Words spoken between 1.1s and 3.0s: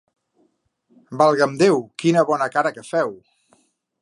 Valga'm Déu, quina bona cara que